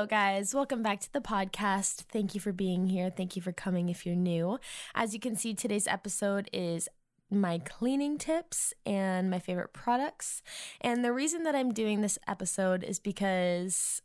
[0.00, 0.54] Hello, guys.
[0.54, 2.04] Welcome back to the podcast.
[2.10, 3.10] Thank you for being here.
[3.10, 4.58] Thank you for coming if you're new.
[4.94, 6.88] As you can see, today's episode is
[7.30, 10.40] my cleaning tips and my favorite products.
[10.80, 14.00] And the reason that I'm doing this episode is because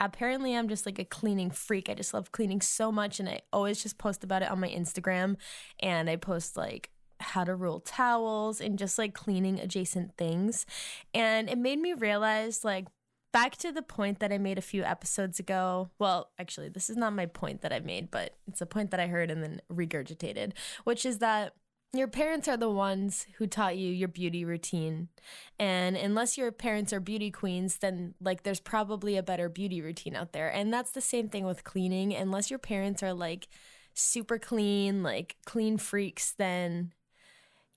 [0.00, 1.90] apparently I'm just like a cleaning freak.
[1.90, 4.70] I just love cleaning so much and I always just post about it on my
[4.70, 5.36] Instagram
[5.78, 6.88] and I post like
[7.20, 10.64] how to roll towels and just like cleaning adjacent things.
[11.12, 12.86] And it made me realize like
[13.32, 15.90] back to the point that I made a few episodes ago.
[15.98, 19.00] Well, actually, this is not my point that I made, but it's a point that
[19.00, 20.52] I heard and then regurgitated,
[20.84, 21.54] which is that
[21.94, 25.08] your parents are the ones who taught you your beauty routine.
[25.58, 30.14] And unless your parents are beauty queens, then like there's probably a better beauty routine
[30.14, 30.48] out there.
[30.48, 32.14] And that's the same thing with cleaning.
[32.14, 33.48] Unless your parents are like
[33.94, 36.92] super clean, like clean freaks, then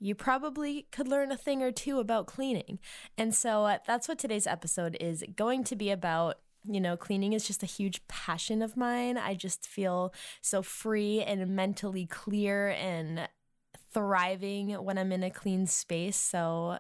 [0.02, 2.80] you probably could learn a thing or two about cleaning.
[3.20, 6.40] And so uh, that's what today's episode is going to be about.
[6.64, 9.18] You know, cleaning is just a huge passion of mine.
[9.18, 13.28] I just feel so free and mentally clear and
[13.94, 16.18] thriving when I'm in a clean space.
[16.18, 16.78] So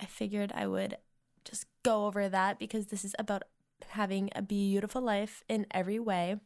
[0.00, 0.96] I figured I would
[1.44, 3.44] just go over that because this is about
[3.88, 6.36] having a beautiful life in every way.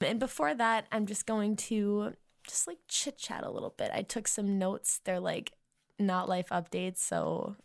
[0.00, 2.14] And before that, I'm just going to
[2.46, 3.90] just like chit chat a little bit.
[3.92, 5.00] I took some notes.
[5.04, 5.52] They're like
[5.98, 7.56] not life updates, so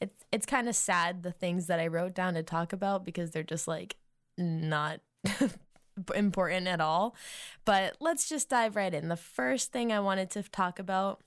[0.00, 3.30] it's it's kind of sad the things that I wrote down to talk about because
[3.30, 3.96] they're just like
[4.36, 5.00] not
[6.14, 7.14] important at all.
[7.64, 9.08] But let's just dive right in.
[9.08, 11.20] The first thing I wanted to talk about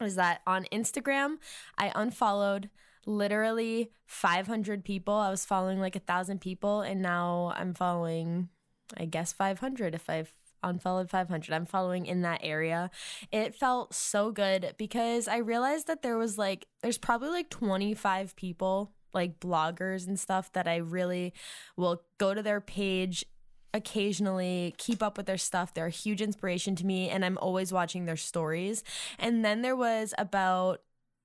[0.00, 1.36] is that on Instagram,
[1.76, 2.70] I unfollowed
[3.06, 5.14] literally 500 people.
[5.14, 8.48] I was following like a thousand people, and now I'm following,
[8.96, 10.32] I guess, 500 if I've
[10.62, 12.90] unfollowed 500 i'm following in that area.
[13.32, 18.36] It felt so good because i realized that there was like there's probably like 25
[18.36, 21.32] people like bloggers and stuff that i really
[21.76, 23.24] will go to their page
[23.72, 25.72] occasionally keep up with their stuff.
[25.72, 28.82] They're a huge inspiration to me and i'm always watching their stories.
[29.18, 30.80] And then there was about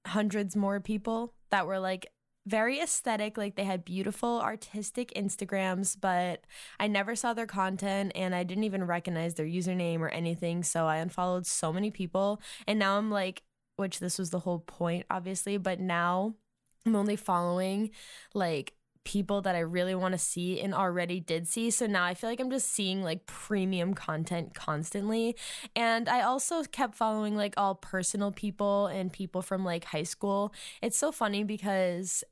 [0.06, 2.08] hundreds more people that were like
[2.46, 3.38] very aesthetic.
[3.38, 6.46] Like they had beautiful artistic Instagrams, but
[6.80, 10.64] I never saw their content and I didn't even recognize their username or anything.
[10.64, 12.42] So I unfollowed so many people.
[12.68, 13.44] And now I'm like,
[13.78, 16.36] which this was the whole point, obviously, but now
[16.86, 17.92] I'm only following
[18.34, 18.74] like
[19.06, 21.70] people that I really want to see and already did see.
[21.70, 25.36] So now I feel like I'm just seeing like premium content constantly.
[25.76, 30.54] And I also kept following like all personal people and people from like high school.
[30.82, 32.24] It's so funny because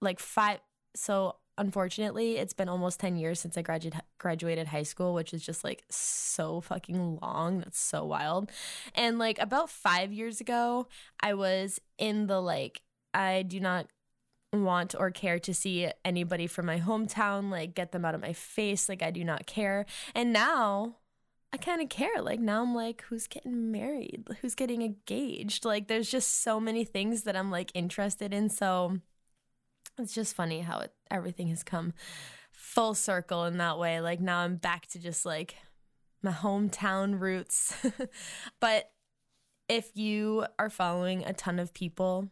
[0.00, 0.60] like five
[0.94, 5.44] so unfortunately it's been almost 10 years since i graduated graduated high school which is
[5.44, 8.50] just like so fucking long that's so wild
[8.94, 10.86] and like about 5 years ago
[11.20, 12.82] i was in the like
[13.12, 13.86] i do not
[14.52, 18.32] want or care to see anybody from my hometown like get them out of my
[18.32, 19.84] face like i do not care
[20.14, 20.96] and now
[21.52, 22.20] I kind of care.
[22.20, 24.28] Like now I'm like, who's getting married?
[24.40, 25.64] Who's getting engaged?
[25.64, 28.50] Like there's just so many things that I'm like interested in.
[28.50, 28.98] So
[29.98, 31.92] it's just funny how it, everything has come
[32.52, 34.00] full circle in that way.
[34.00, 35.56] Like now I'm back to just like
[36.22, 37.74] my hometown roots.
[38.60, 38.90] but
[39.68, 42.30] if you are following a ton of people,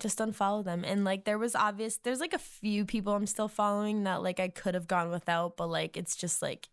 [0.00, 0.84] just unfollow them.
[0.84, 4.40] And like there was obvious there's like a few people I'm still following that like
[4.40, 6.68] I could have gone without, but like it's just like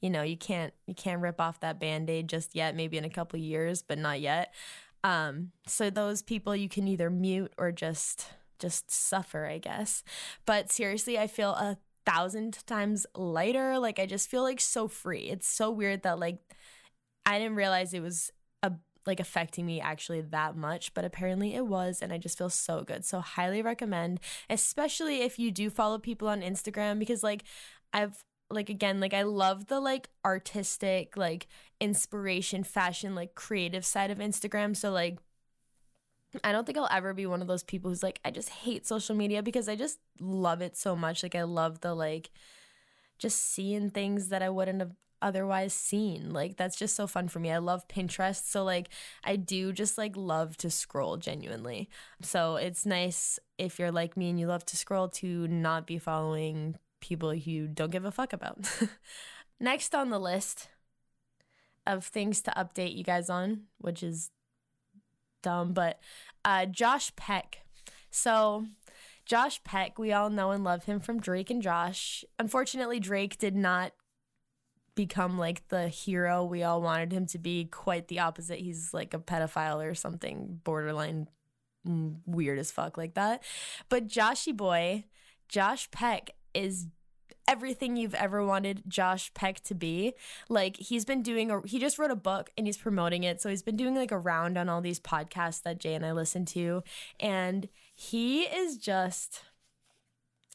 [0.00, 3.10] you know, you can't you can't rip off that band-aid just yet, maybe in a
[3.10, 4.54] couple years, but not yet.
[5.02, 8.28] Um so those people you can either mute or just
[8.58, 10.02] just suffer, I guess.
[10.46, 13.78] But seriously, I feel a thousand times lighter.
[13.78, 15.30] Like I just feel like so free.
[15.30, 16.38] It's so weird that like
[17.26, 18.30] I didn't realize it was
[18.62, 18.72] a
[19.06, 22.82] like affecting me actually that much, but apparently it was and I just feel so
[22.82, 23.04] good.
[23.04, 24.20] So highly recommend,
[24.50, 27.44] especially if you do follow people on Instagram because like
[27.92, 31.48] I've like again like I love the like artistic like
[31.80, 34.76] inspiration fashion like creative side of Instagram.
[34.76, 35.18] So like
[36.42, 38.86] I don't think I'll ever be one of those people who's like, I just hate
[38.86, 41.22] social media because I just love it so much.
[41.22, 42.30] Like, I love the, like,
[43.18, 44.92] just seeing things that I wouldn't have
[45.22, 46.32] otherwise seen.
[46.32, 47.50] Like, that's just so fun for me.
[47.50, 48.44] I love Pinterest.
[48.46, 48.88] So, like,
[49.22, 51.88] I do just, like, love to scroll genuinely.
[52.22, 55.98] So, it's nice if you're like me and you love to scroll to not be
[55.98, 58.58] following people you don't give a fuck about.
[59.60, 60.68] Next on the list,
[61.86, 64.30] of things to update you guys on, which is
[65.44, 66.00] dumb, but
[66.44, 67.60] uh, Josh Peck.
[68.10, 68.66] So,
[69.24, 72.24] Josh Peck, we all know and love him from Drake and Josh.
[72.38, 73.92] Unfortunately, Drake did not
[74.94, 77.64] become like the hero we all wanted him to be.
[77.64, 78.58] Quite the opposite.
[78.58, 81.28] He's like a pedophile or something borderline
[81.86, 83.42] mm, weird as fuck like that.
[83.88, 85.04] But Joshy Boy,
[85.48, 86.86] Josh Peck is
[87.46, 90.14] everything you've ever wanted Josh Peck to be.
[90.48, 93.40] Like he's been doing a he just wrote a book and he's promoting it.
[93.40, 96.12] So he's been doing like a round on all these podcasts that Jay and I
[96.12, 96.82] listen to
[97.20, 99.42] and he is just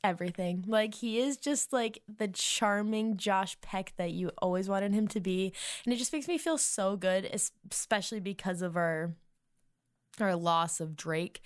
[0.03, 0.63] everything.
[0.68, 5.19] Like he is just like the charming Josh Peck that you always wanted him to
[5.19, 5.53] be.
[5.85, 7.30] And it just makes me feel so good
[7.71, 9.13] especially because of our
[10.19, 11.42] our loss of Drake.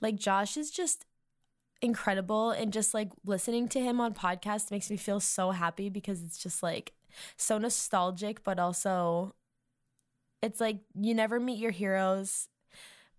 [0.00, 1.04] Like Josh is just
[1.80, 6.22] incredible and just like listening to him on podcast makes me feel so happy because
[6.22, 6.92] it's just like
[7.36, 9.34] so nostalgic but also
[10.42, 12.48] it's like you never meet your heroes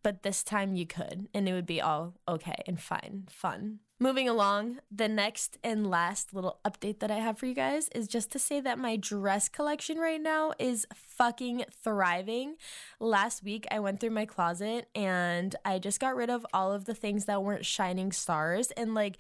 [0.04, 4.30] but this time you could and it would be all okay and fine fun Moving
[4.30, 8.31] along, the next and last little update that I have for you guys is just
[8.31, 12.56] to say that my dress collection right now is fucking thriving.
[13.01, 16.86] Last week, I went through my closet and I just got rid of all of
[16.86, 18.72] the things that weren't shining stars.
[18.72, 19.18] And like,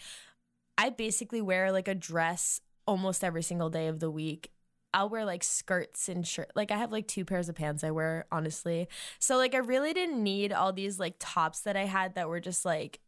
[0.77, 4.49] I basically wear like a dress almost every single day of the week.
[4.93, 6.51] I'll wear like skirts and shirt.
[6.55, 8.87] Like I have like two pairs of pants I wear, honestly.
[9.19, 12.39] So like I really didn't need all these like tops that I had that were
[12.39, 13.01] just like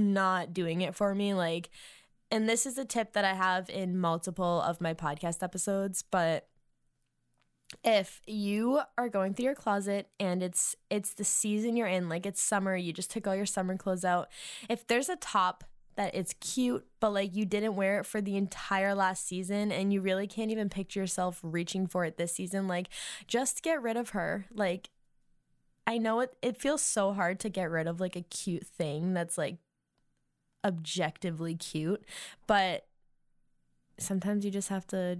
[0.00, 1.34] not doing it for me.
[1.34, 1.70] Like,
[2.30, 6.48] and this is a tip that I have in multiple of my podcast episodes, but
[7.84, 12.26] if you are going through your closet and it's it's the season you're in like
[12.26, 14.28] it's summer you just took all your summer clothes out
[14.68, 15.64] if there's a top
[15.96, 19.92] that it's cute but like you didn't wear it for the entire last season and
[19.92, 22.88] you really can't even picture yourself reaching for it this season like
[23.26, 24.90] just get rid of her like
[25.86, 29.14] i know it it feels so hard to get rid of like a cute thing
[29.14, 29.58] that's like
[30.64, 32.04] objectively cute,
[32.46, 32.86] but
[33.98, 35.18] sometimes you just have to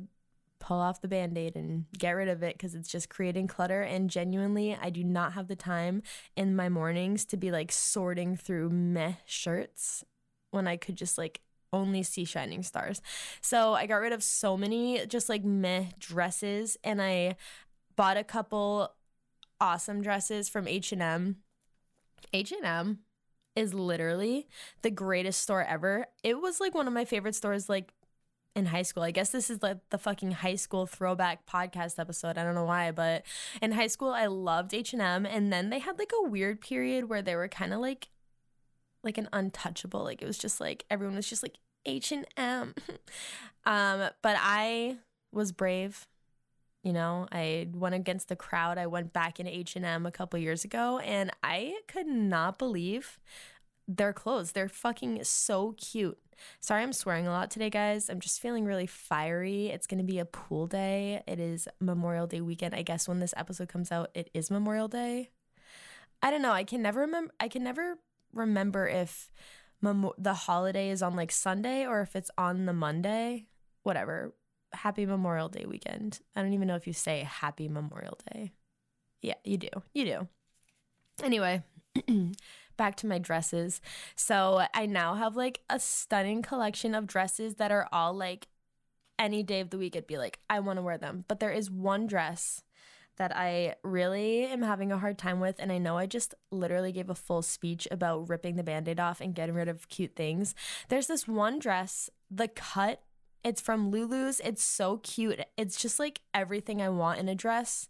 [0.58, 3.80] pull off the band-aid and get rid of it because it's just creating clutter.
[3.82, 6.02] And genuinely i do not have the time
[6.36, 10.04] in my mornings to be like sorting through meh shirts
[10.50, 11.40] when i could just like
[11.72, 13.00] only see shining stars.
[13.40, 17.36] So i got rid of so many just like meh dresses and i
[17.96, 18.92] bought a couple
[19.60, 21.36] awesome dresses from h&m
[22.32, 22.98] h&m
[23.56, 24.48] is literally
[24.82, 26.06] the greatest store ever.
[26.22, 27.92] It was like one of my favorite stores like
[28.56, 29.02] in high school.
[29.02, 32.36] I guess this is like the fucking high school throwback podcast episode.
[32.36, 33.24] I don't know why, but
[33.62, 37.22] in high school I loved H&M and then they had like a weird period where
[37.22, 38.08] they were kind of like
[39.02, 40.02] like an untouchable.
[40.02, 41.56] Like it was just like everyone was just like
[41.86, 42.26] H&M.
[43.66, 44.98] um but I
[45.32, 46.06] was brave
[46.82, 48.78] you know i went against the crowd.
[48.78, 53.18] I went back in h&m a couple years ago and i could not believe
[53.96, 54.52] their clothes.
[54.52, 56.18] They're fucking so cute.
[56.60, 58.08] Sorry i'm swearing a lot today guys.
[58.08, 59.66] I'm just feeling really fiery.
[59.66, 61.22] It's going to be a pool day.
[61.26, 62.74] It is memorial day weekend.
[62.74, 65.30] I guess when this episode comes out it is memorial day.
[66.22, 66.52] I don't know.
[66.52, 67.98] I can never remember i can never
[68.32, 69.30] remember if
[69.82, 73.46] mem- the holiday is on like sunday or if it's on the monday.
[73.82, 74.34] Whatever
[74.72, 76.20] happy Memorial Day weekend.
[76.34, 78.52] I don't even know if you say happy Memorial Day.
[79.22, 79.68] Yeah, you do.
[79.92, 80.28] You do.
[81.22, 81.62] Anyway,
[82.76, 83.80] back to my dresses.
[84.16, 88.48] So I now have like a stunning collection of dresses that are all like
[89.18, 91.26] any day of the week, I'd be like, I want to wear them.
[91.28, 92.62] But there is one dress
[93.18, 95.56] that I really am having a hard time with.
[95.58, 98.98] And I know I just literally gave a full speech about ripping the band aid
[98.98, 100.54] off and getting rid of cute things.
[100.88, 103.02] There's this one dress, the cut
[103.42, 104.40] it's from Lulu's.
[104.40, 105.40] It's so cute.
[105.56, 107.88] It's just like everything I want in a dress,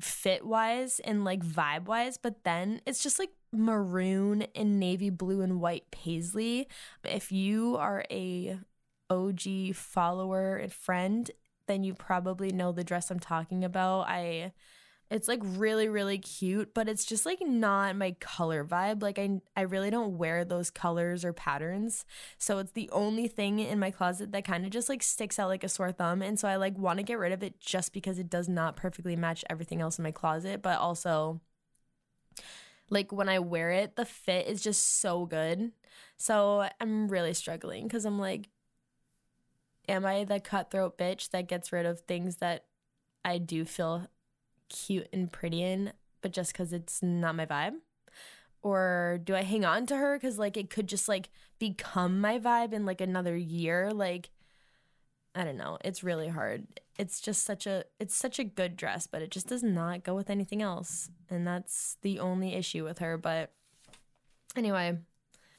[0.00, 2.18] fit wise and like vibe wise.
[2.18, 6.68] But then it's just like maroon and navy blue and white paisley.
[7.04, 8.58] If you are a
[9.10, 11.30] OG follower and friend,
[11.66, 14.08] then you probably know the dress I'm talking about.
[14.08, 14.52] I
[15.12, 19.02] it's like really really cute, but it's just like not my color vibe.
[19.02, 22.04] Like I I really don't wear those colors or patterns.
[22.38, 25.48] So it's the only thing in my closet that kind of just like sticks out
[25.48, 27.92] like a sore thumb and so I like want to get rid of it just
[27.92, 31.40] because it does not perfectly match everything else in my closet, but also
[32.90, 35.72] like when I wear it, the fit is just so good.
[36.16, 38.48] So I'm really struggling cuz I'm like
[39.88, 42.64] am I the cutthroat bitch that gets rid of things that
[43.24, 44.06] I do feel
[44.72, 47.74] cute and pretty in, but just because it's not my vibe?
[48.62, 52.38] Or do I hang on to her because like it could just like become my
[52.38, 53.90] vibe in like another year?
[53.92, 54.30] Like
[55.34, 55.78] I don't know.
[55.84, 56.66] It's really hard.
[56.98, 60.14] It's just such a it's such a good dress, but it just does not go
[60.14, 61.10] with anything else.
[61.28, 63.52] And that's the only issue with her, but
[64.56, 64.98] anyway,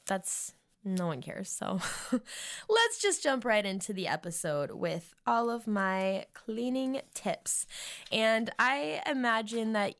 [0.06, 0.54] that's
[0.84, 1.50] no one cares.
[1.50, 1.80] So
[2.68, 7.66] let's just jump right into the episode with all of my cleaning tips.
[8.12, 9.94] And I imagine that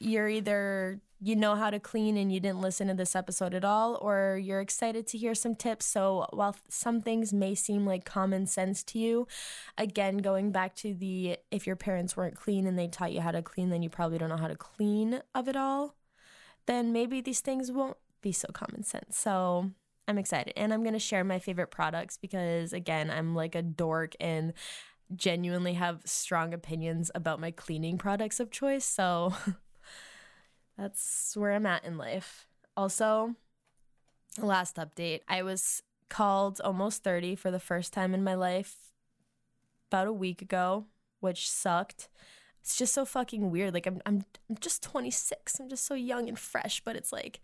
[0.00, 3.64] you're either you know how to clean and you didn't listen to this episode at
[3.64, 5.86] all, or you're excited to hear some tips.
[5.86, 9.26] So, while some things may seem like common sense to you,
[9.78, 13.30] again, going back to the if your parents weren't clean and they taught you how
[13.30, 15.94] to clean, then you probably don't know how to clean of it all,
[16.66, 19.16] then maybe these things won't be so common sense.
[19.16, 19.70] So,
[20.06, 20.52] I'm excited.
[20.56, 24.52] And I'm going to share my favorite products because, again, I'm like a dork and
[25.14, 28.84] genuinely have strong opinions about my cleaning products of choice.
[28.84, 29.34] So,
[30.78, 32.46] that's where I'm at in life.
[32.76, 33.34] Also,
[34.38, 38.92] last update, I was called almost 30 for the first time in my life
[39.90, 40.86] about a week ago,
[41.20, 42.08] which sucked.
[42.60, 43.74] It's just so fucking weird.
[43.74, 45.60] Like I'm I'm I'm just 26.
[45.60, 47.40] I'm just so young and fresh, but it's like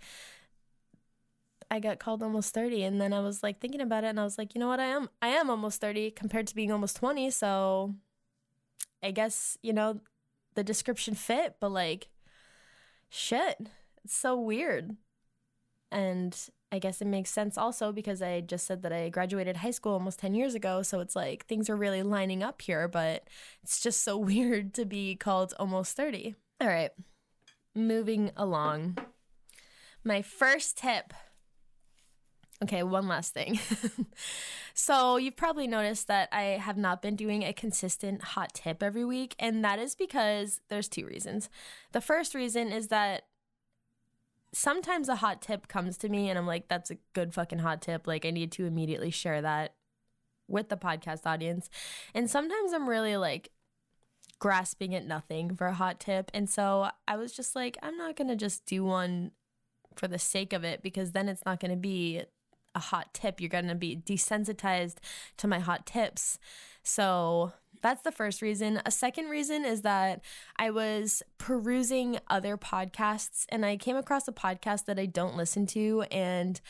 [1.70, 4.24] I got called almost 30 and then I was like thinking about it and I
[4.24, 4.80] was like, you know what?
[4.80, 7.94] I am I am almost 30 compared to being almost 20, so
[9.02, 10.00] I guess, you know,
[10.54, 12.08] the description fit, but like
[13.08, 13.68] shit,
[14.04, 14.96] it's so weird.
[15.92, 16.36] And
[16.72, 19.92] I guess it makes sense also because I just said that I graduated high school
[19.92, 20.82] almost 10 years ago.
[20.82, 23.24] So it's like things are really lining up here, but
[23.62, 26.34] it's just so weird to be called almost 30.
[26.60, 26.90] All right,
[27.74, 28.98] moving along.
[30.04, 31.12] My first tip.
[32.62, 33.58] Okay, one last thing.
[34.74, 39.04] so, you've probably noticed that I have not been doing a consistent hot tip every
[39.04, 41.48] week, and that is because there's two reasons.
[41.92, 43.22] The first reason is that
[44.52, 47.80] sometimes a hot tip comes to me and I'm like, that's a good fucking hot
[47.80, 48.06] tip.
[48.06, 49.74] Like, I need to immediately share that
[50.48, 51.70] with the podcast audience.
[52.14, 53.50] And sometimes I'm really like
[54.38, 56.30] grasping at nothing for a hot tip.
[56.34, 59.30] And so I was just like, I'm not going to just do one
[59.94, 62.22] for the sake of it because then it's not going to be
[62.74, 63.40] a hot tip.
[63.40, 64.96] You're going to be desensitized
[65.38, 66.38] to my hot tips.
[66.82, 68.80] So that's the first reason.
[68.84, 70.20] A second reason is that
[70.56, 75.66] I was perusing other podcasts and I came across a podcast that I don't listen
[75.66, 76.60] to and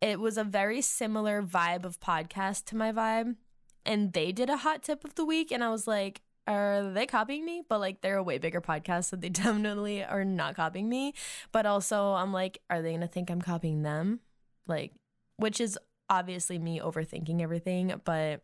[0.00, 3.36] it was a very similar vibe of podcast to my vibe
[3.84, 7.04] and they did a hot tip of the week and I was like are they
[7.04, 7.62] copying me?
[7.68, 11.12] But like they're a way bigger podcast, so they definitely are not copying me.
[11.52, 14.20] But also I'm like, are they gonna think I'm copying them?
[14.66, 14.92] Like,
[15.38, 15.78] which is
[16.10, 18.42] obviously me overthinking everything, but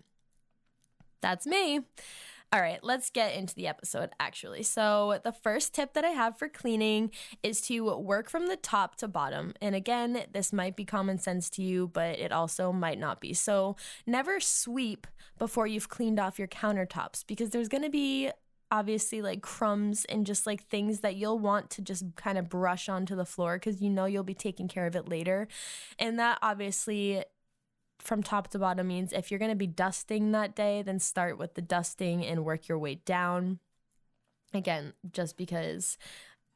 [1.20, 1.80] that's me.
[2.52, 4.62] All right, let's get into the episode actually.
[4.62, 7.10] So, the first tip that I have for cleaning
[7.42, 9.54] is to work from the top to bottom.
[9.60, 13.32] And again, this might be common sense to you, but it also might not be.
[13.32, 13.74] So,
[14.06, 18.30] never sweep before you've cleaned off your countertops because there's to be
[18.74, 22.88] obviously like crumbs and just like things that you'll want to just kind of brush
[22.88, 25.46] onto the floor because you know you'll be taking care of it later.
[25.96, 27.22] And that obviously
[28.00, 31.38] from top to bottom means if you're going to be dusting that day, then start
[31.38, 33.60] with the dusting and work your way down.
[34.52, 35.96] Again, just because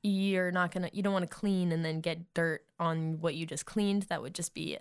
[0.02, 3.36] you're not going to, you don't want to clean and then get dirt on what
[3.36, 4.02] you just cleaned.
[4.04, 4.76] That would just be,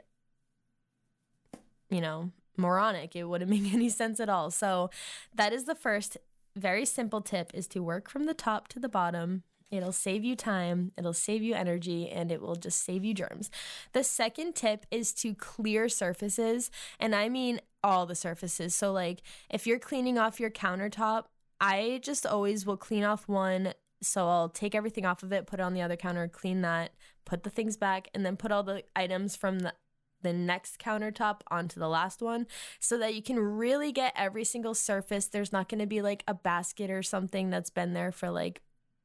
[1.91, 3.15] you know, moronic.
[3.15, 4.49] It wouldn't make any sense at all.
[4.49, 4.89] So,
[5.35, 6.17] that is the first
[6.57, 10.35] very simple tip is to work from the top to the bottom It'll save you
[10.35, 13.51] time, it'll save you energy, and it will just save you germs.
[13.91, 18.73] The second tip is to clear surfaces, and I mean all the surfaces.
[18.73, 21.25] So, like if you're cleaning off your countertop,
[21.59, 23.73] I just always will clean off one.
[24.01, 26.93] So, I'll take everything off of it, put it on the other counter, clean that,
[27.25, 29.73] put the things back, and then put all the items from the
[30.21, 32.47] the next countertop onto the last one
[32.79, 35.27] so that you can really get every single surface.
[35.27, 38.61] There's not going to be like a basket or something that's been there for like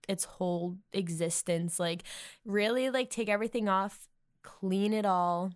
[0.08, 1.78] its whole existence.
[1.78, 2.02] Like,
[2.44, 4.08] really, like, take everything off,
[4.42, 5.52] clean it all.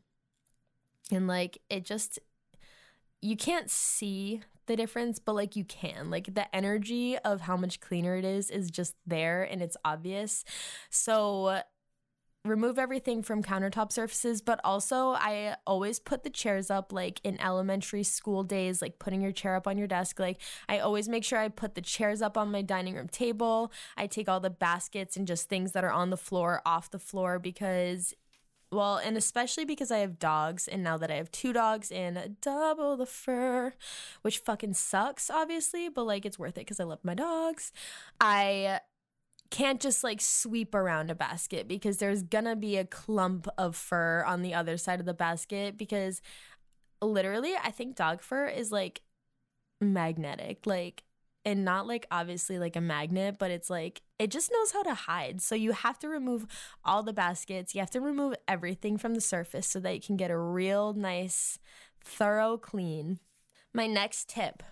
[1.11, 2.19] And, like, it just,
[3.21, 6.11] you can't see the difference, but like you can.
[6.11, 10.45] Like the energy of how much cleaner it is is just there and it's obvious.
[10.91, 11.61] So
[12.47, 17.41] remove everything from countertop surfaces, but also I always put the chairs up like in
[17.41, 20.19] elementary school days, like putting your chair up on your desk.
[20.19, 23.73] Like I always make sure I put the chairs up on my dining room table.
[23.97, 26.99] I take all the baskets and just things that are on the floor off the
[26.99, 28.15] floor because
[28.73, 32.37] well, and especially because I have dogs, and now that I have two dogs and
[32.41, 33.75] double the fur,
[34.23, 37.73] which fucking sucks, obviously, but like it's worth it because I love my dogs.
[38.21, 38.81] I
[39.57, 44.23] can't just like sweep around a basket because there's gonna be a clump of fur
[44.27, 46.21] on the other side of the basket because
[47.01, 49.01] literally I think dog fur is like
[49.81, 50.67] magnetic.
[50.67, 51.05] Like
[51.47, 54.93] and not like obviously like a magnet, but it's like it just knows how to
[54.93, 55.41] hide.
[55.41, 56.47] So you have to remove
[56.85, 57.75] all the baskets.
[57.75, 60.93] You have to remove everything from the surface so that you can get a real
[60.93, 61.59] nice,
[62.05, 63.21] thorough clean.
[63.73, 64.63] My next tip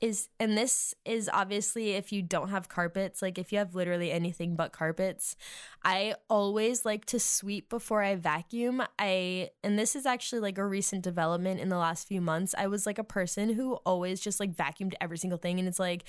[0.00, 4.10] is and this is obviously if you don't have carpets like if you have literally
[4.10, 5.36] anything but carpets
[5.84, 8.82] i always like to sweep before i vacuum.
[8.98, 12.54] I and this is actually like a recent development in the last few months.
[12.56, 15.78] I was like a person who always just like vacuumed every single thing and it's
[15.78, 16.04] like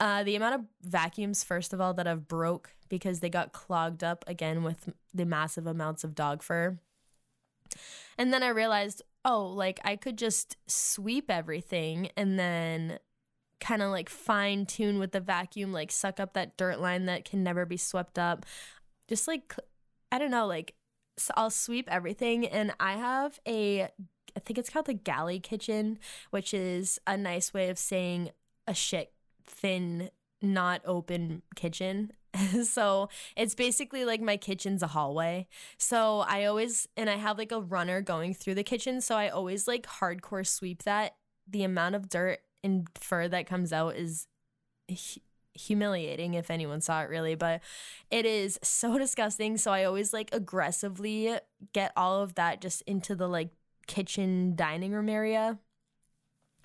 [0.00, 4.04] uh, the amount of vacuums first of all that have broke because they got clogged
[4.04, 6.78] up again with the massive amounts of dog fur.
[8.16, 12.98] And then i realized oh like i could just sweep everything and then
[13.60, 17.24] kind of like fine tune with the vacuum, like suck up that dirt line that
[17.24, 18.46] can never be swept up.
[19.08, 19.54] Just like,
[20.12, 20.74] I don't know, like
[21.18, 22.46] so I'll sweep everything.
[22.46, 25.98] And I have a, I think it's called the galley kitchen,
[26.30, 28.30] which is a nice way of saying
[28.66, 29.12] a shit,
[29.46, 30.10] thin,
[30.40, 32.12] not open kitchen.
[32.64, 35.48] so it's basically like my kitchen's a hallway.
[35.78, 39.00] So I always, and I have like a runner going through the kitchen.
[39.00, 41.16] So I always like hardcore sweep that.
[41.50, 44.26] The amount of dirt and fur that comes out is
[45.54, 47.60] humiliating if anyone saw it really but
[48.10, 49.56] it is so disgusting.
[49.56, 51.36] So i always like aggressively
[51.72, 53.50] get all of that just into the like
[53.86, 55.58] kitchen dining room area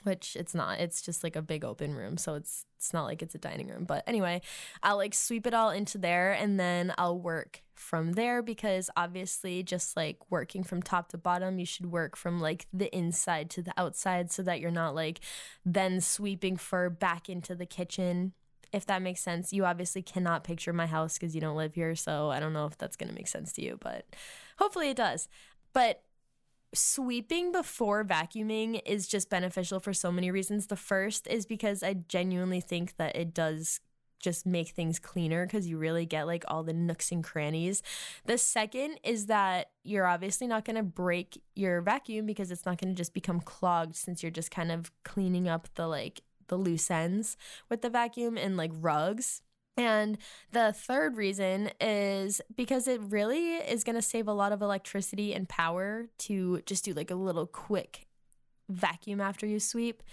[0.04, 0.80] which it's not.
[0.80, 3.68] It's just like a big open room so it's it's not like it's a dining
[3.68, 3.86] room.
[3.86, 4.42] But anyway
[4.82, 9.64] i'll like sweep it all into there and then i'll work from there because obviously
[9.64, 13.62] just like working from top to bottom you should work from like the inside to
[13.62, 15.20] the outside so that you're not like
[15.66, 18.34] then sweeping fur back into the kitchen
[18.72, 19.54] if that makes sense.
[19.54, 22.66] You obviously cannot picture my house because you don't live here so i don't know
[22.66, 24.06] if that's going to make sense to you but
[24.58, 25.28] hopefully it does.
[25.74, 26.04] But
[26.74, 30.68] sweeping before vacuuming is just beneficial for so many reasons.
[30.68, 33.80] The first is because I genuinely think that it does
[34.20, 37.84] just make things cleaner because you really get like all the nooks and crannies.
[38.26, 42.80] The second is that you're obviously not going to break your vacuum because it's not
[42.80, 46.58] going to just become clogged since you're just kind of cleaning up the like the
[46.58, 47.38] loose ends
[47.70, 49.43] with the vacuum and like rugs.
[49.76, 50.18] And
[50.52, 55.34] the third reason is because it really is going to save a lot of electricity
[55.34, 58.08] and power to just do like a little quick
[58.70, 60.04] vacuum after you sweep.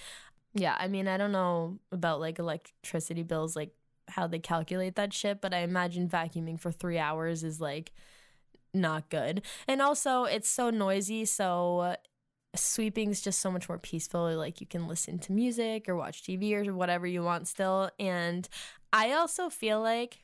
[0.55, 3.75] Yeah, I mean, I don't know about like electricity bills, like
[4.09, 7.93] how they calculate that shit, but I imagine vacuuming for three hours is like
[8.75, 9.43] not good.
[9.69, 11.25] And also, it's so noisy.
[11.25, 11.97] So,
[12.55, 14.35] sweeping is just so much more peaceful.
[14.37, 17.91] Like, you can listen to music or watch TV or whatever you want still.
[17.99, 18.49] And
[18.93, 20.19] I also feel like,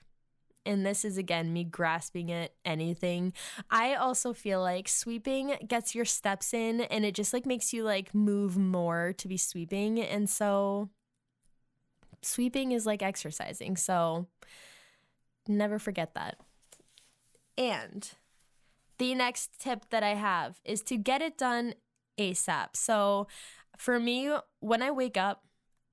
[0.65, 3.33] and this is again me grasping at anything,
[3.71, 7.85] I also feel like sweeping gets your steps in and it just like makes you
[7.85, 10.01] like move more to be sweeping.
[10.01, 10.91] And so
[12.23, 13.77] sweeping is like exercising.
[13.77, 14.27] So
[15.47, 16.37] never forget that.
[17.57, 18.11] And
[18.99, 21.75] the next tip that I have is to get it done
[22.19, 22.75] ASAP.
[22.75, 23.29] So
[23.79, 25.45] for me, when I wake up,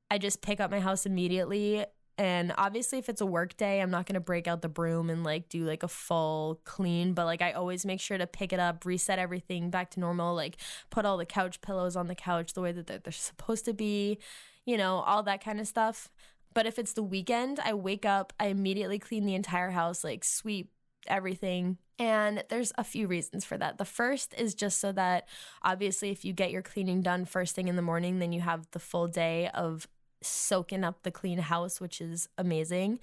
[0.10, 1.86] I just pick up my house immediately
[2.18, 5.10] and obviously, if it's a work day, I'm not going to break out the broom
[5.10, 8.54] and like do like a full clean, but like I always make sure to pick
[8.54, 10.58] it up, reset everything back to normal, like
[10.92, 13.74] put all the couch pillows on the couch the way that they're, they're supposed to
[13.74, 14.20] be,
[14.66, 16.10] you know, all that kind of stuff.
[16.54, 20.24] But if it's the weekend, I wake up, I immediately clean the entire house, like
[20.24, 20.70] sweep
[21.08, 21.80] everything.
[21.98, 23.80] And there's a few reasons for that.
[23.80, 25.28] The first is just so that
[25.64, 28.68] obviously, if you get your cleaning done first thing in the morning, then you have
[28.72, 29.88] the full day of
[30.24, 33.00] soaking up the clean house, which is amazing.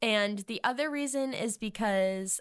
[0.00, 2.40] And the other reason is because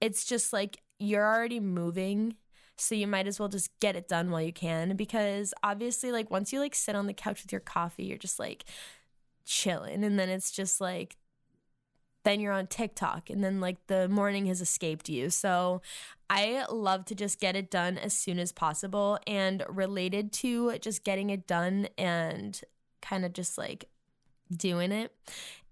[0.00, 2.36] it's just like you're already moving
[2.76, 6.30] so you might as well just get it done while you can because obviously like
[6.30, 8.64] once you like sit on the couch with your coffee you're just like
[9.44, 11.16] chilling and then it's just like
[12.24, 15.30] then you're on TikTok and then like the morning has escaped you.
[15.30, 15.80] So
[16.28, 21.04] I love to just get it done as soon as possible and related to just
[21.04, 22.60] getting it done and
[23.00, 23.86] kind of just like
[24.54, 25.12] doing it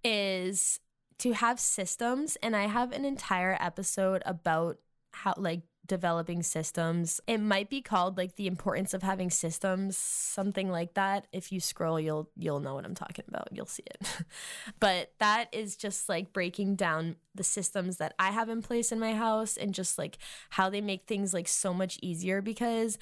[0.05, 0.81] is
[1.19, 4.79] to have systems and I have an entire episode about
[5.13, 7.21] how like developing systems.
[7.27, 11.27] It might be called like the importance of having systems, something like that.
[11.33, 13.49] If you scroll, you'll you'll know what I'm talking about.
[13.53, 14.07] You'll see it.
[14.81, 18.99] but that is just like breaking down the systems that I have in place in
[18.99, 20.19] my house and just like
[20.51, 22.99] how they make things like so much easier because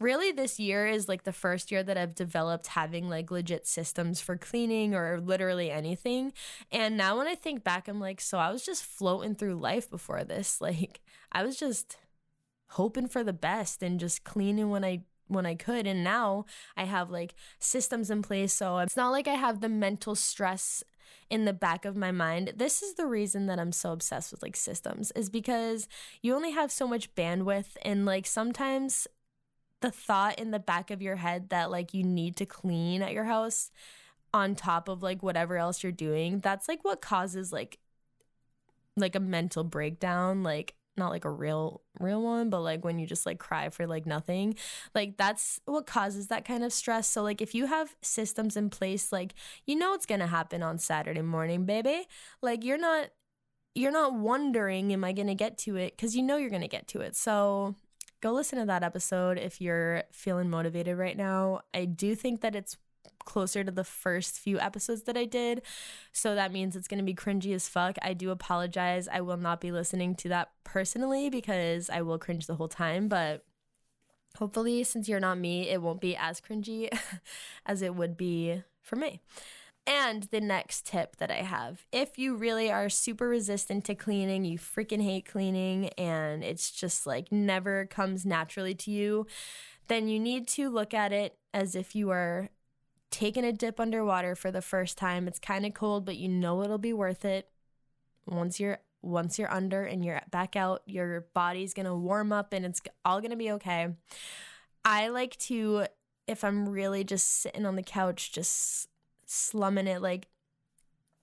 [0.00, 4.20] really this year is like the first year that I've developed having like legit systems
[4.20, 6.32] for cleaning or literally anything.
[6.70, 9.88] And now when I think back, I'm like, so I was just floating through life
[9.90, 10.60] before this.
[10.66, 11.96] Like, I was just
[12.70, 15.86] hoping for the best and just cleaning when I when I could.
[15.86, 16.44] And now
[16.76, 18.52] I have like systems in place.
[18.52, 20.82] So it's not like I have the mental stress
[21.30, 22.54] in the back of my mind.
[22.56, 25.88] This is the reason that I'm so obsessed with like systems is because
[26.22, 29.06] you only have so much bandwidth and like sometimes
[29.80, 33.12] the thought in the back of your head that like you need to clean at
[33.12, 33.70] your house
[34.32, 37.78] on top of like whatever else you're doing, that's like what causes like
[38.96, 43.06] like a mental breakdown like not like a real real one but like when you
[43.06, 44.54] just like cry for like nothing
[44.94, 47.06] like that's what causes that kind of stress.
[47.06, 49.34] So like if you have systems in place like
[49.66, 52.06] you know it's going to happen on Saturday morning baby.
[52.42, 53.08] Like you're not
[53.74, 55.98] you're not wondering am I going to get to it?
[55.98, 57.14] Cuz you know you're going to get to it.
[57.14, 57.74] So
[58.20, 62.54] go listen to that episode if you're feeling motivated right now I do think that
[62.54, 62.76] it's
[63.24, 65.62] closer to the first few episodes that I did.
[66.12, 67.96] So that means it's going to be cringy as fuck.
[68.00, 69.08] I do apologize.
[69.08, 73.08] I will not be listening to that personally because I will cringe the whole time,
[73.08, 73.44] but
[74.38, 76.88] hopefully since you're not me, it won't be as cringy
[77.66, 79.20] as it would be for me.
[79.86, 84.44] And the next tip that I have if you really are super resistant to cleaning,
[84.44, 89.26] you freaking hate cleaning, and it's just like never comes naturally to you,
[89.86, 92.48] then you need to look at it as if you are
[93.10, 95.28] taking a dip underwater for the first time.
[95.28, 97.48] It's kind of cold, but you know it'll be worth it.
[98.26, 102.52] Once you're once you're under and you're back out, your body's going to warm up
[102.52, 103.88] and it's all going to be okay.
[104.84, 105.86] I like to
[106.26, 108.88] if I'm really just sitting on the couch just
[109.26, 110.28] slumming it like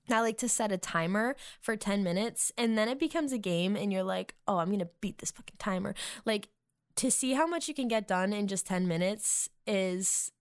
[0.09, 3.77] I like to set a timer for 10 minutes and then it becomes a game
[3.77, 6.49] and you're like, "Oh, I'm going to beat this fucking timer." Like
[6.97, 10.31] to see how much you can get done in just 10 minutes is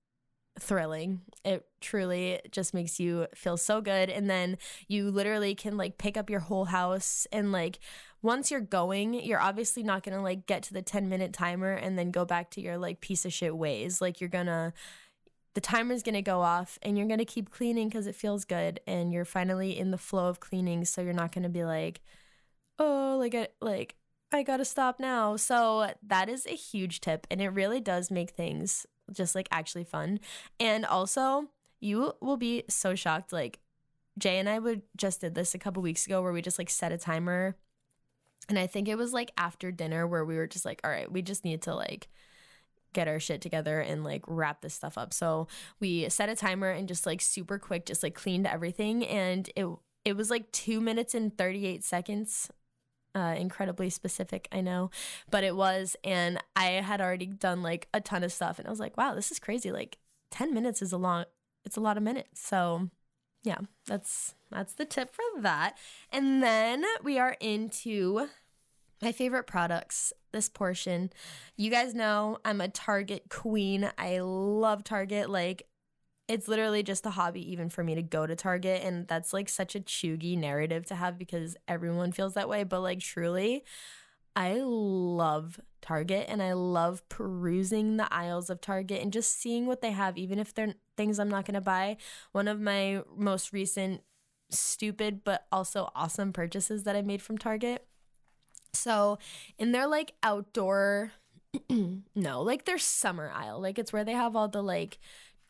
[0.58, 1.22] thrilling.
[1.44, 4.10] It truly just makes you feel so good.
[4.10, 7.78] And then you literally can like pick up your whole house and like
[8.20, 11.98] once you're going, you're obviously not gonna like get to the 10 minute timer and
[11.98, 14.00] then go back to your like piece of shit ways.
[14.00, 14.74] Like you're gonna
[15.54, 19.12] the timer's gonna go off and you're gonna keep cleaning because it feels good and
[19.12, 20.84] you're finally in the flow of cleaning.
[20.84, 22.00] So you're not gonna be like,
[22.78, 23.96] oh, like I like
[24.32, 25.36] I gotta stop now.
[25.36, 29.84] So that is a huge tip and it really does make things just like actually
[29.84, 30.20] fun.
[30.58, 31.48] And also,
[31.80, 33.32] you will be so shocked.
[33.32, 33.60] Like,
[34.18, 36.70] Jay and I would just did this a couple weeks ago where we just like
[36.70, 37.56] set a timer.
[38.48, 41.10] And I think it was like after dinner where we were just like, all right,
[41.10, 42.08] we just need to like
[42.92, 45.12] get our shit together and like wrap this stuff up.
[45.12, 45.48] So
[45.80, 49.04] we set a timer and just like super quick, just like cleaned everything.
[49.06, 49.66] And it,
[50.04, 52.50] it was like two minutes and 38 seconds
[53.14, 54.90] uh, incredibly specific, I know,
[55.30, 55.96] but it was.
[56.04, 58.58] And I had already done like a ton of stuff.
[58.58, 59.70] And I was like, wow, this is crazy.
[59.70, 59.98] Like
[60.30, 61.24] 10 minutes is a long,
[61.64, 62.40] it's a lot of minutes.
[62.46, 62.88] So
[63.44, 65.76] yeah, that's, that's the tip for that.
[66.10, 68.28] And then we are into
[69.02, 71.10] my favorite products this portion.
[71.56, 73.90] You guys know I'm a Target queen.
[73.98, 75.28] I love Target.
[75.28, 75.64] Like
[76.28, 79.48] it's literally just a hobby even for me to go to Target and that's like
[79.48, 83.64] such a cheugy narrative to have because everyone feels that way but like truly
[84.34, 89.82] I love Target and I love perusing the aisles of Target and just seeing what
[89.82, 91.96] they have even if they're things I'm not going to buy.
[92.30, 94.02] One of my most recent
[94.48, 97.86] stupid but also awesome purchases that I made from Target.
[98.74, 99.18] So,
[99.58, 101.12] in their like outdoor
[102.14, 104.98] no, like their summer aisle, like it's where they have all the like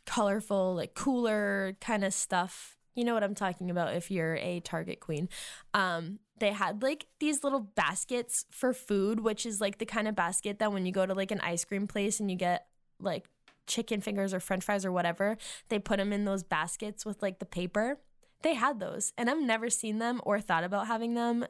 [0.07, 2.77] colorful, like cooler kind of stuff.
[2.95, 5.29] You know what I'm talking about if you're a Target queen.
[5.73, 10.15] Um, they had like these little baskets for food, which is like the kind of
[10.17, 12.67] basket that when you go to like an ice cream place and you get
[13.01, 13.27] like
[13.67, 17.39] chicken fingers or french fries or whatever, they put them in those baskets with like
[17.39, 17.99] the paper.
[18.43, 21.47] They had those, and I've never seen them or thought about having them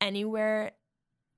[0.00, 0.70] anywhere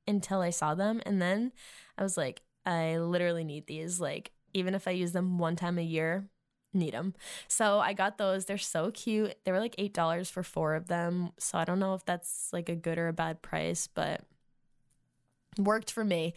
[0.07, 1.01] until I saw them.
[1.05, 1.53] And then
[1.97, 4.01] I was like, I literally need these.
[4.01, 6.29] Like, even if I use them one time a year,
[6.73, 7.15] need them.
[7.49, 8.45] So I got those.
[8.45, 9.35] They're so cute.
[9.45, 11.31] They were like $8 for four of them.
[11.39, 14.23] So I don't know if that's like a good or a bad price, but
[15.59, 16.35] worked for me.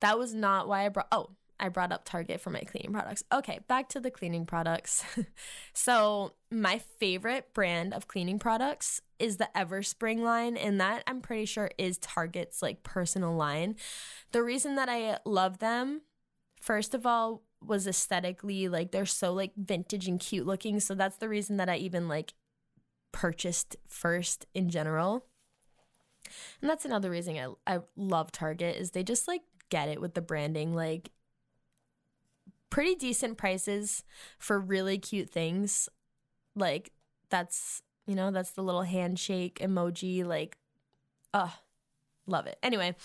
[0.00, 1.30] That was not why I brought, oh,
[1.62, 3.22] I brought up Target for my cleaning products.
[3.32, 5.04] Okay, back to the cleaning products.
[5.72, 11.44] so, my favorite brand of cleaning products is the Everspring line, and that I'm pretty
[11.44, 13.76] sure is Target's like personal line.
[14.32, 16.02] The reason that I love them,
[16.60, 20.80] first of all, was aesthetically like they're so like vintage and cute looking.
[20.80, 22.34] So that's the reason that I even like
[23.12, 25.26] purchased first in general.
[26.60, 30.14] And that's another reason I I love Target is they just like get it with
[30.14, 31.10] the branding like
[32.72, 34.02] pretty decent prices
[34.38, 35.90] for really cute things.
[36.56, 36.90] Like
[37.28, 40.56] that's, you know, that's the little handshake emoji like
[41.34, 41.50] uh
[42.26, 42.56] love it.
[42.62, 42.96] Anyway,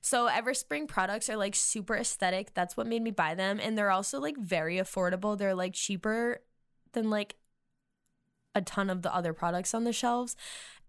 [0.00, 2.54] So Everspring products are like super aesthetic.
[2.54, 3.58] That's what made me buy them.
[3.60, 5.36] And they're also like very affordable.
[5.36, 6.38] They're like cheaper
[6.92, 7.34] than like
[8.54, 10.36] a ton of the other products on the shelves.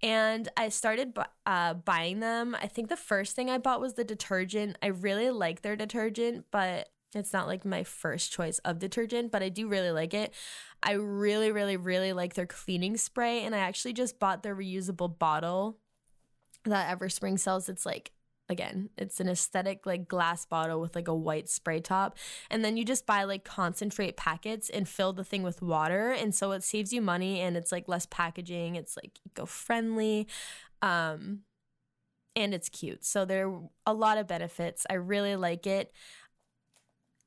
[0.04, 2.56] And I started uh, buying them.
[2.62, 4.78] I think the first thing I bought was the detergent.
[4.84, 9.42] I really like their detergent, but it's not like my first choice of detergent, but
[9.42, 10.34] I do really like it.
[10.84, 13.44] I really, really, really like their cleaning spray.
[13.44, 15.78] And I actually just bought their reusable bottle
[16.66, 17.68] that Everspring sells.
[17.68, 18.12] It's like
[18.50, 22.18] again it's an aesthetic like glass bottle with like a white spray top
[22.50, 26.34] and then you just buy like concentrate packets and fill the thing with water and
[26.34, 30.28] so it saves you money and it's like less packaging it's like eco-friendly
[30.82, 31.42] um
[32.36, 35.92] and it's cute so there are a lot of benefits i really like it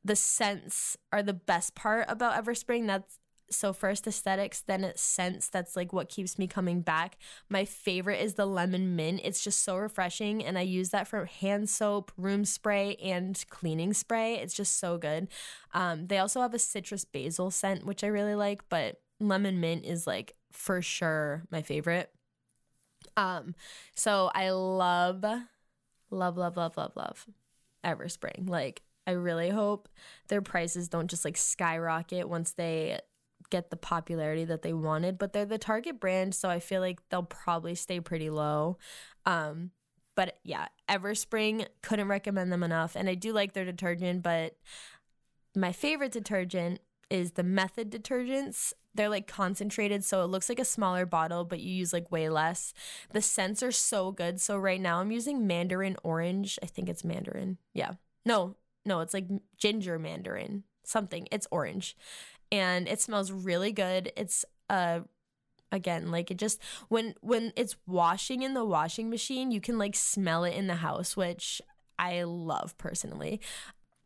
[0.05, 3.19] the scents are the best part about everspring that's
[3.55, 5.49] so first aesthetics, then scents.
[5.49, 7.19] That's like what keeps me coming back.
[7.49, 9.21] My favorite is the lemon mint.
[9.25, 13.93] It's just so refreshing, and I use that for hand soap, room spray, and cleaning
[13.93, 14.37] spray.
[14.37, 15.29] It's just so good.
[15.75, 19.85] Um, they also have a citrus basil scent, which I really like, but lemon mint
[19.85, 22.11] is like for sure my favorite.
[23.17, 23.55] Um,
[23.95, 25.25] so I love,
[26.11, 27.27] love, love, love, love, love
[27.85, 28.49] Everspring.
[28.49, 29.89] Like I really hope
[30.29, 33.01] their prices don't just like skyrocket once they
[33.51, 37.01] get the popularity that they wanted, but they're the target brand, so I feel like
[37.11, 38.79] they'll probably stay pretty low.
[39.27, 39.73] Um,
[40.15, 44.57] but yeah, Everspring couldn't recommend them enough, and I do like their detergent, but
[45.55, 48.73] my favorite detergent is the Method detergents.
[48.95, 52.29] They're like concentrated, so it looks like a smaller bottle, but you use like way
[52.29, 52.73] less.
[53.13, 54.41] The scents are so good.
[54.41, 56.59] So right now I'm using Mandarin Orange.
[56.63, 57.59] I think it's Mandarin.
[57.75, 57.93] Yeah.
[58.25, 61.29] No, no, it's like ginger Mandarin something.
[61.31, 61.97] It's orange
[62.51, 64.13] and it smells really good.
[64.17, 65.01] It's uh
[65.73, 69.97] again like it just when when it's washing in the washing machine, you can like
[69.97, 71.63] smell it in the house, which
[71.99, 73.41] I love personally.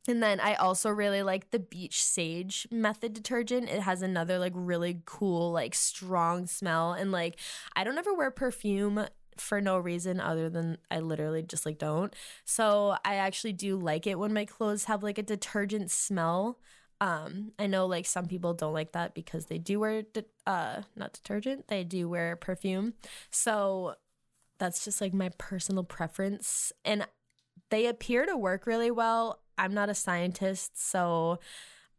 [0.08, 3.68] And then I also really like the Beach Sage method detergent.
[3.68, 6.92] It has another like really cool, like strong smell.
[6.92, 7.40] And like,
[7.74, 9.04] I don't ever wear perfume
[9.38, 12.14] for no reason other than I literally just like don't.
[12.44, 16.58] So I actually do like it when my clothes have like a detergent smell.
[17.00, 20.82] Um, I know like some people don't like that because they do wear de- uh
[20.94, 22.94] not detergent, they do wear perfume.
[23.30, 23.94] So
[24.58, 27.06] that's just like my personal preference and
[27.70, 29.40] they appear to work really well.
[29.58, 31.38] I'm not a scientist, so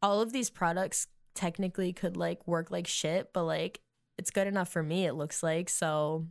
[0.02, 3.82] all of these products technically could like work like shit, but like
[4.18, 5.70] it's good enough for me it looks like.
[5.70, 6.28] So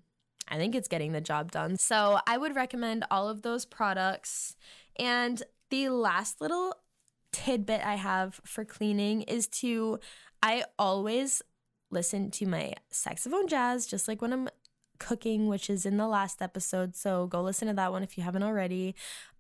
[0.49, 1.77] I think it's getting the job done.
[1.77, 4.57] So I would recommend all of those products.
[4.99, 6.75] And the last little
[7.33, 9.99] tidbit I have for cleaning is to,
[10.43, 11.43] I always
[11.91, 14.49] listen to my saxophone jazz, just like when I'm
[14.99, 16.97] cooking, which is in the last episode.
[16.97, 18.95] So go listen to that one if you haven't already.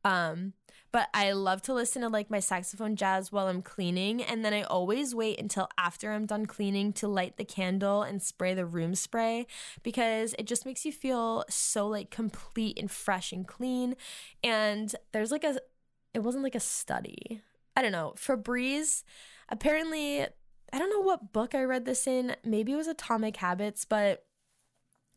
[0.04, 0.52] Um,
[0.96, 4.22] but I love to listen to like my saxophone jazz while I'm cleaning.
[4.22, 8.22] And then I always wait until after I'm done cleaning to light the candle and
[8.22, 9.46] spray the room spray
[9.82, 13.94] because it just makes you feel so like complete and fresh and clean.
[14.42, 15.58] And there's like a,
[16.14, 17.42] it wasn't like a study.
[17.76, 18.14] I don't know.
[18.16, 19.02] Febreze,
[19.50, 22.36] apparently, I don't know what book I read this in.
[22.42, 24.24] Maybe it was Atomic Habits, but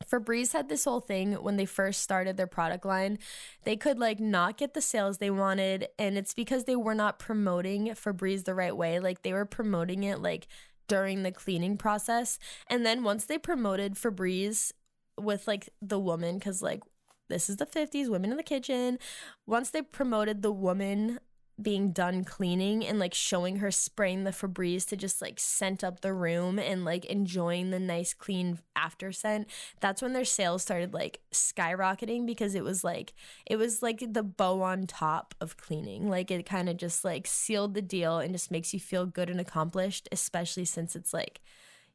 [0.06, 3.20] Febreze had this whole thing when they first started their product line.
[3.64, 7.20] They could like not get the sales they wanted, and it's because they were not
[7.20, 9.00] promoting Febreze the right way.
[9.00, 10.48] Like they were promoting it like
[10.88, 12.40] during the cleaning process.
[12.68, 14.72] And then once they promoted Febreze
[15.20, 16.82] with like the woman, because like
[17.30, 19.00] this is the 50s, women in the kitchen.
[19.46, 21.20] Once they promoted the woman
[21.62, 26.02] being done cleaning and like showing her spraying the Febreze to just like scent up
[26.02, 29.48] the room and like enjoying the nice clean after scent.
[29.80, 33.13] That's when their sales started like skyrocketing because it was like
[33.45, 36.10] it was like the bow on top of cleaning.
[36.10, 39.30] Like it kind of just like sealed the deal and just makes you feel good
[39.30, 41.41] and accomplished, especially since it's like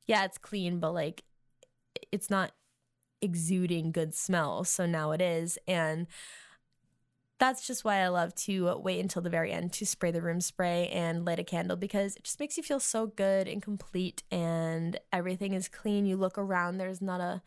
[0.07, 1.25] yeah, it's clean, but like
[2.13, 2.53] it's not
[3.23, 4.65] exuding good smell.
[4.65, 6.07] So now it is and
[7.45, 10.41] that's just why I love to wait until the very end to spray the room
[10.41, 14.23] spray and light a candle because it just makes you feel so good and complete
[14.31, 16.07] and everything is clean.
[16.07, 17.43] You look around, there's not a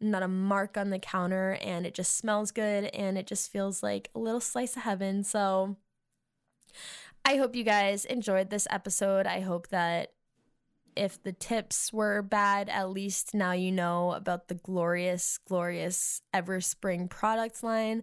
[0.00, 3.82] not a mark on the counter and it just smells good and it just feels
[3.82, 5.24] like a little slice of heaven.
[5.24, 5.76] So
[7.24, 9.26] I hope you guys enjoyed this episode.
[9.26, 10.12] I hope that
[10.98, 17.08] if the tips were bad, at least now you know about the glorious, glorious Everspring
[17.08, 18.02] product line.